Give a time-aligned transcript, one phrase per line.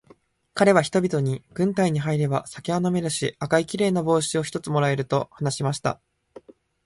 [0.55, 6.01] かれは人々に、軍隊に入れば酒は飲めるし、赤いきれいな帽子を一つ貰える、と話しました。